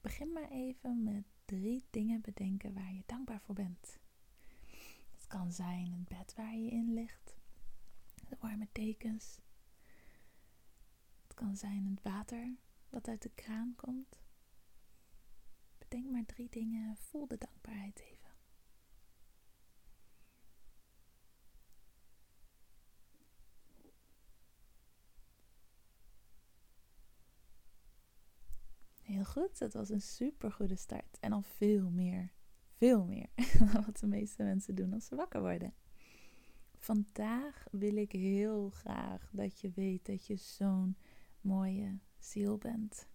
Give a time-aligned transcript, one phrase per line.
[0.00, 3.98] Begin maar even met drie dingen bedenken waar je dankbaar voor bent.
[5.10, 7.36] Het kan zijn het bed waar je in ligt,
[8.28, 9.40] de warme dekens.
[11.22, 12.56] Het kan zijn het water
[12.88, 14.20] dat uit de kraan komt.
[15.78, 18.19] Bedenk maar drie dingen, voel de dankbaarheid even.
[29.24, 31.18] Goed, dat was een super goede start.
[31.20, 32.32] En al veel meer,
[32.76, 35.74] veel meer dan wat de meeste mensen doen als ze wakker worden.
[36.76, 40.96] Vandaag wil ik heel graag dat je weet dat je zo'n
[41.40, 43.08] mooie ziel bent.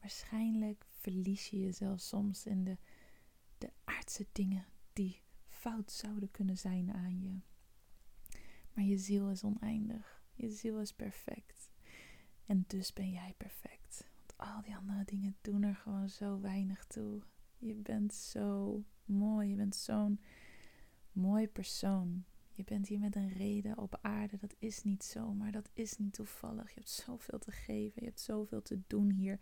[0.00, 2.76] Waarschijnlijk verlies je jezelf soms in de,
[3.58, 7.40] de aardse dingen die fout zouden kunnen zijn aan je.
[8.72, 10.22] Maar je ziel is oneindig.
[10.34, 11.70] Je ziel is perfect.
[12.46, 13.73] En dus ben jij perfect.
[14.36, 17.22] Al die andere dingen doen er gewoon zo weinig toe.
[17.58, 19.48] Je bent zo mooi.
[19.48, 20.20] Je bent zo'n
[21.12, 22.24] mooi persoon.
[22.52, 24.36] Je bent hier met een reden op aarde.
[24.36, 25.52] Dat is niet zomaar.
[25.52, 26.68] Dat is niet toevallig.
[26.68, 28.00] Je hebt zoveel te geven.
[28.02, 29.40] Je hebt zoveel te doen hier.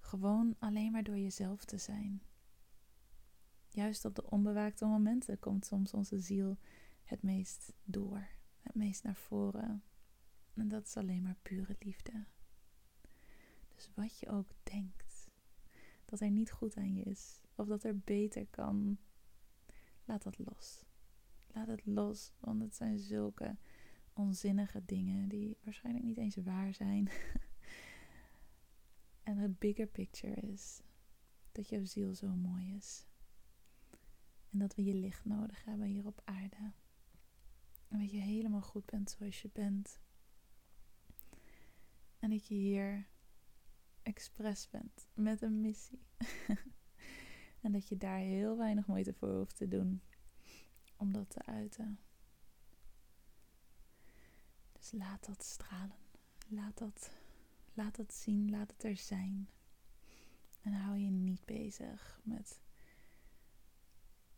[0.00, 2.22] Gewoon alleen maar door jezelf te zijn.
[3.68, 6.58] Juist op de onbewaakte momenten komt soms onze ziel
[7.02, 8.28] het meest door.
[8.60, 9.82] Het meest naar voren.
[10.54, 12.24] En dat is alleen maar pure liefde.
[13.98, 15.28] Wat je ook denkt,
[16.04, 18.98] dat er niet goed aan je is, of dat er beter kan,
[20.04, 20.84] laat dat los.
[21.46, 23.56] Laat het los, want het zijn zulke
[24.12, 27.08] onzinnige dingen die waarschijnlijk niet eens waar zijn.
[29.22, 30.82] en het bigger picture is
[31.52, 33.06] dat jouw ziel zo mooi is.
[34.50, 36.72] En dat we je licht nodig hebben hier op aarde.
[37.88, 40.00] En dat je helemaal goed bent zoals je bent.
[42.18, 43.08] En dat je hier
[44.08, 46.06] expres bent met een missie.
[47.62, 50.02] en dat je daar heel weinig moeite voor hoeft te doen
[50.96, 51.98] om dat te uiten.
[54.72, 55.96] Dus laat dat stralen.
[56.48, 57.10] Laat dat,
[57.74, 58.50] laat dat zien.
[58.50, 59.48] Laat het er zijn.
[60.62, 62.60] En hou je niet bezig met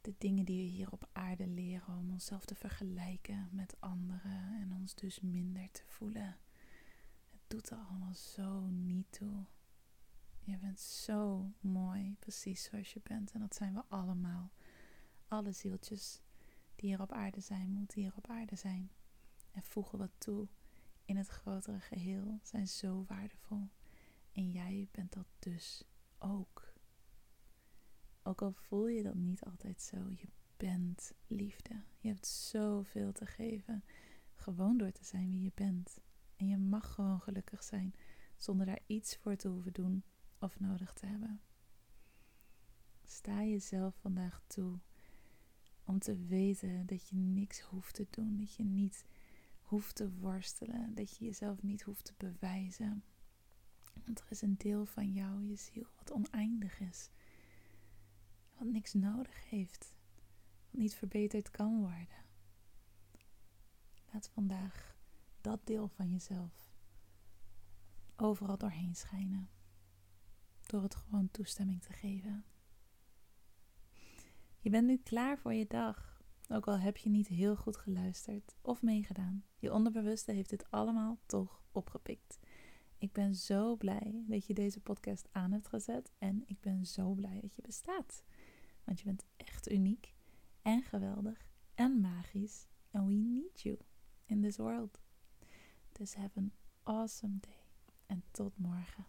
[0.00, 4.72] de dingen die we hier op aarde leren om onszelf te vergelijken met anderen en
[4.72, 6.36] ons dus minder te voelen
[7.46, 9.44] doet er allemaal zo niet toe.
[10.40, 13.32] Je bent zo mooi, precies zoals je bent.
[13.32, 14.50] En dat zijn we allemaal.
[15.28, 16.20] Alle zieltjes
[16.74, 18.90] die hier op aarde zijn, moeten hier op aarde zijn.
[19.50, 20.48] En voegen wat toe
[21.04, 23.68] in het grotere geheel, zijn zo waardevol.
[24.32, 25.84] En jij bent dat dus
[26.18, 26.72] ook.
[28.22, 31.82] Ook al voel je dat niet altijd zo, je bent liefde.
[31.98, 33.84] Je hebt zoveel te geven,
[34.34, 35.98] gewoon door te zijn wie je bent.
[36.36, 37.94] En je mag gewoon gelukkig zijn
[38.36, 40.02] zonder daar iets voor te hoeven doen
[40.38, 41.40] of nodig te hebben.
[43.04, 44.78] Sta jezelf vandaag toe
[45.84, 49.04] om te weten dat je niks hoeft te doen, dat je niet
[49.60, 53.04] hoeft te worstelen, dat je jezelf niet hoeft te bewijzen.
[54.04, 57.10] Want er is een deel van jou, je ziel, wat oneindig is.
[58.58, 59.94] Wat niks nodig heeft.
[60.70, 62.24] Wat niet verbeterd kan worden.
[64.12, 64.93] Laat vandaag
[65.44, 66.72] dat deel van jezelf
[68.16, 69.48] overal doorheen schijnen.
[70.66, 72.44] Door het gewoon toestemming te geven.
[74.60, 76.22] Je bent nu klaar voor je dag.
[76.48, 79.44] Ook al heb je niet heel goed geluisterd of meegedaan.
[79.58, 82.38] Je onderbewuste heeft dit allemaal toch opgepikt.
[82.98, 86.12] Ik ben zo blij dat je deze podcast aan hebt gezet.
[86.18, 88.24] En ik ben zo blij dat je bestaat.
[88.84, 90.14] Want je bent echt uniek
[90.62, 92.66] en geweldig en magisch.
[92.90, 93.78] And we need you
[94.24, 95.02] in this world.
[95.98, 96.52] Dus have an
[96.82, 97.62] awesome day.
[98.06, 99.06] En tot morgen.